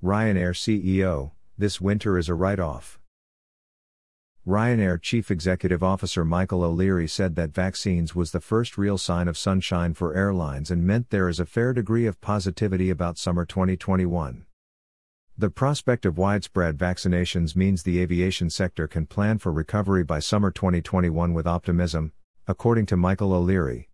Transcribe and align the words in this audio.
Ryanair 0.00 0.54
CEO, 0.54 1.32
this 1.58 1.80
winter 1.80 2.16
is 2.18 2.28
a 2.28 2.34
write 2.34 2.60
off. 2.60 3.00
Ryanair 4.46 5.02
Chief 5.02 5.28
Executive 5.28 5.82
Officer 5.82 6.24
Michael 6.24 6.62
O'Leary 6.62 7.08
said 7.08 7.34
that 7.34 7.50
vaccines 7.52 8.14
was 8.14 8.30
the 8.30 8.40
first 8.40 8.78
real 8.78 8.96
sign 8.96 9.26
of 9.26 9.36
sunshine 9.36 9.94
for 9.94 10.14
airlines 10.14 10.70
and 10.70 10.86
meant 10.86 11.10
there 11.10 11.28
is 11.28 11.40
a 11.40 11.44
fair 11.44 11.72
degree 11.72 12.06
of 12.06 12.20
positivity 12.20 12.90
about 12.90 13.18
summer 13.18 13.44
2021. 13.44 14.46
The 15.36 15.50
prospect 15.50 16.06
of 16.06 16.16
widespread 16.16 16.78
vaccinations 16.78 17.56
means 17.56 17.82
the 17.82 18.00
aviation 18.00 18.50
sector 18.50 18.86
can 18.86 19.04
plan 19.04 19.38
for 19.38 19.50
recovery 19.50 20.04
by 20.04 20.20
summer 20.20 20.52
2021 20.52 21.34
with 21.34 21.48
optimism, 21.48 22.12
according 22.46 22.86
to 22.86 22.96
Michael 22.96 23.32
O'Leary. 23.32 23.88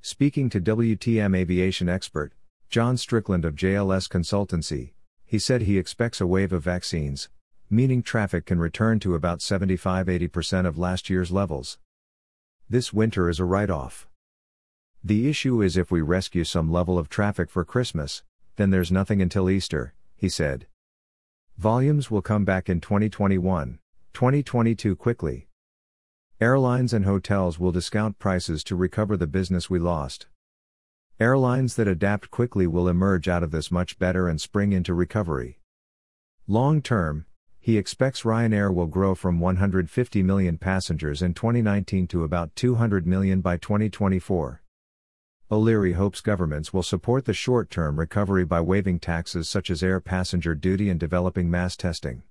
Speaking 0.00 0.50
to 0.50 0.60
WTM 0.60 1.36
aviation 1.36 1.88
expert, 1.88 2.32
John 2.68 2.96
Strickland 2.96 3.44
of 3.44 3.54
JLS 3.54 4.08
Consultancy, 4.08 4.94
he 5.32 5.38
said 5.38 5.62
he 5.62 5.78
expects 5.78 6.20
a 6.20 6.26
wave 6.26 6.52
of 6.52 6.62
vaccines, 6.62 7.30
meaning 7.70 8.02
traffic 8.02 8.44
can 8.44 8.58
return 8.58 9.00
to 9.00 9.14
about 9.14 9.40
75 9.40 10.06
80% 10.06 10.66
of 10.66 10.76
last 10.76 11.08
year's 11.08 11.30
levels. 11.30 11.78
This 12.68 12.92
winter 12.92 13.30
is 13.30 13.40
a 13.40 13.46
write 13.46 13.70
off. 13.70 14.06
The 15.02 15.30
issue 15.30 15.62
is 15.62 15.78
if 15.78 15.90
we 15.90 16.02
rescue 16.02 16.44
some 16.44 16.70
level 16.70 16.98
of 16.98 17.08
traffic 17.08 17.48
for 17.48 17.64
Christmas, 17.64 18.22
then 18.56 18.68
there's 18.68 18.92
nothing 18.92 19.22
until 19.22 19.48
Easter, 19.48 19.94
he 20.16 20.28
said. 20.28 20.66
Volumes 21.56 22.10
will 22.10 22.20
come 22.20 22.44
back 22.44 22.68
in 22.68 22.82
2021, 22.82 23.78
2022 24.12 24.94
quickly. 24.96 25.48
Airlines 26.42 26.92
and 26.92 27.06
hotels 27.06 27.58
will 27.58 27.72
discount 27.72 28.18
prices 28.18 28.62
to 28.64 28.76
recover 28.76 29.16
the 29.16 29.26
business 29.26 29.70
we 29.70 29.78
lost. 29.78 30.26
Airlines 31.22 31.76
that 31.76 31.86
adapt 31.86 32.32
quickly 32.32 32.66
will 32.66 32.88
emerge 32.88 33.28
out 33.28 33.44
of 33.44 33.52
this 33.52 33.70
much 33.70 33.96
better 33.96 34.26
and 34.26 34.40
spring 34.40 34.72
into 34.72 34.92
recovery. 34.92 35.60
Long 36.48 36.82
term, 36.82 37.26
he 37.60 37.78
expects 37.78 38.22
Ryanair 38.22 38.74
will 38.74 38.88
grow 38.88 39.14
from 39.14 39.38
150 39.38 40.20
million 40.24 40.58
passengers 40.58 41.22
in 41.22 41.32
2019 41.32 42.08
to 42.08 42.24
about 42.24 42.56
200 42.56 43.06
million 43.06 43.40
by 43.40 43.56
2024. 43.56 44.62
O'Leary 45.48 45.92
hopes 45.92 46.20
governments 46.20 46.72
will 46.72 46.82
support 46.82 47.24
the 47.24 47.32
short 47.32 47.70
term 47.70 48.00
recovery 48.00 48.44
by 48.44 48.60
waiving 48.60 48.98
taxes 48.98 49.48
such 49.48 49.70
as 49.70 49.80
air 49.80 50.00
passenger 50.00 50.56
duty 50.56 50.90
and 50.90 50.98
developing 50.98 51.48
mass 51.48 51.76
testing. 51.76 52.24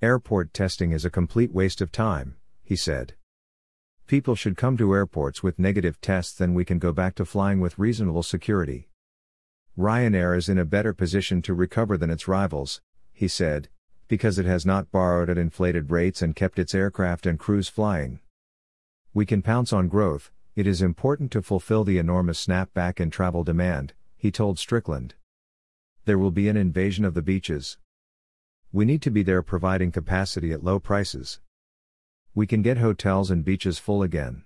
Airport 0.00 0.54
testing 0.54 0.92
is 0.92 1.04
a 1.04 1.10
complete 1.10 1.52
waste 1.52 1.82
of 1.82 1.92
time, 1.92 2.38
he 2.64 2.74
said. 2.74 3.12
People 4.08 4.34
should 4.34 4.56
come 4.56 4.78
to 4.78 4.94
airports 4.94 5.42
with 5.42 5.58
negative 5.58 6.00
tests, 6.00 6.32
then 6.32 6.54
we 6.54 6.64
can 6.64 6.78
go 6.78 6.94
back 6.94 7.14
to 7.16 7.26
flying 7.26 7.60
with 7.60 7.78
reasonable 7.78 8.22
security. 8.22 8.88
Ryanair 9.76 10.34
is 10.34 10.48
in 10.48 10.56
a 10.56 10.64
better 10.64 10.94
position 10.94 11.42
to 11.42 11.52
recover 11.52 11.98
than 11.98 12.08
its 12.08 12.26
rivals, 12.26 12.80
he 13.12 13.28
said, 13.28 13.68
because 14.08 14.38
it 14.38 14.46
has 14.46 14.64
not 14.64 14.90
borrowed 14.90 15.28
at 15.28 15.36
inflated 15.36 15.90
rates 15.90 16.22
and 16.22 16.34
kept 16.34 16.58
its 16.58 16.74
aircraft 16.74 17.26
and 17.26 17.38
crews 17.38 17.68
flying. 17.68 18.20
We 19.12 19.26
can 19.26 19.42
pounce 19.42 19.74
on 19.74 19.88
growth, 19.88 20.32
it 20.56 20.66
is 20.66 20.80
important 20.80 21.30
to 21.32 21.42
fulfill 21.42 21.84
the 21.84 21.98
enormous 21.98 22.46
snapback 22.46 23.00
in 23.00 23.10
travel 23.10 23.44
demand, 23.44 23.92
he 24.16 24.30
told 24.30 24.58
Strickland. 24.58 25.16
There 26.06 26.18
will 26.18 26.30
be 26.30 26.48
an 26.48 26.56
invasion 26.56 27.04
of 27.04 27.12
the 27.12 27.20
beaches. 27.20 27.76
We 28.72 28.86
need 28.86 29.02
to 29.02 29.10
be 29.10 29.22
there 29.22 29.42
providing 29.42 29.92
capacity 29.92 30.50
at 30.50 30.64
low 30.64 30.78
prices. 30.78 31.40
We 32.38 32.46
can 32.46 32.62
get 32.62 32.78
hotels 32.78 33.32
and 33.32 33.44
beaches 33.44 33.80
full 33.80 34.00
again. 34.00 34.44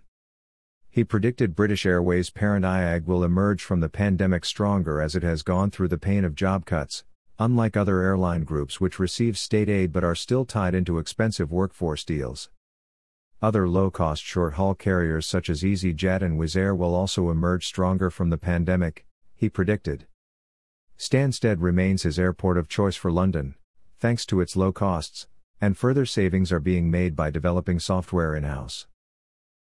He 0.89 1.05
predicted 1.05 1.55
British 1.55 1.85
Airways 1.85 2.31
parent 2.31 2.65
IAG 2.65 3.05
will 3.05 3.23
emerge 3.23 3.63
from 3.63 3.81
the 3.81 3.91
pandemic 3.91 4.47
stronger 4.47 5.03
as 5.03 5.15
it 5.15 5.23
has 5.23 5.43
gone 5.43 5.71
through 5.71 5.89
the 5.89 5.99
pain 5.99 6.25
of 6.25 6.35
job 6.35 6.65
cuts, 6.65 7.05
unlike 7.39 7.77
other 7.77 8.01
airline 8.01 8.45
groups 8.45 8.81
which 8.81 8.99
receive 8.99 9.37
state 9.37 9.69
aid 9.69 9.93
but 9.93 10.05
are 10.05 10.15
still 10.15 10.47
tied 10.47 10.75
into 10.75 10.97
expensive 10.97 11.53
workforce 11.53 12.03
deals. 12.03 12.49
Other 13.43 13.69
low 13.69 13.91
cost 13.91 14.25
short 14.25 14.55
haul 14.55 14.75
carriers 14.75 15.27
such 15.27 15.51
as 15.51 15.63
EasyJet 15.63 16.23
and 16.23 16.41
Wizz 16.41 16.57
Air 16.57 16.75
will 16.75 16.95
also 16.95 17.29
emerge 17.29 17.67
stronger 17.67 18.09
from 18.09 18.31
the 18.31 18.39
pandemic, 18.39 19.05
he 19.37 19.51
predicted. 19.51 20.07
Stansted 20.97 21.57
remains 21.61 22.05
his 22.05 22.19
airport 22.19 22.57
of 22.57 22.71
choice 22.71 22.97
for 22.97 23.13
London, 23.13 23.55
thanks 23.99 24.25
to 24.25 24.41
its 24.41 24.57
low 24.57 24.73
costs, 24.73 25.27
and 25.63 25.79
further 25.79 26.05
savings 26.05 26.51
are 26.51 26.59
being 26.59 26.91
made 26.91 27.15
by 27.15 27.31
developing 27.31 27.79
software 27.79 28.35
in 28.35 28.43
house. 28.43 28.89